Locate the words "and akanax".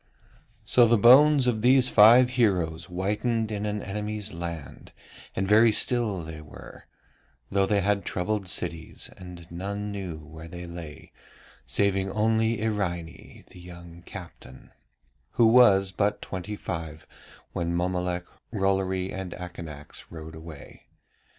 19.13-20.05